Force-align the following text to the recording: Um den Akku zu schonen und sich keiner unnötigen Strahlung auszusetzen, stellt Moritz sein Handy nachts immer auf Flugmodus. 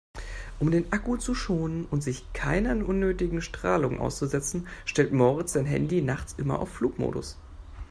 Um 0.59 0.71
den 0.71 0.91
Akku 0.91 1.17
zu 1.17 1.35
schonen 1.35 1.85
und 1.85 2.01
sich 2.01 2.33
keiner 2.33 2.71
unnötigen 2.89 3.39
Strahlung 3.39 3.99
auszusetzen, 3.99 4.67
stellt 4.83 5.13
Moritz 5.13 5.53
sein 5.53 5.67
Handy 5.67 6.01
nachts 6.01 6.33
immer 6.39 6.57
auf 6.57 6.69
Flugmodus. 6.71 7.37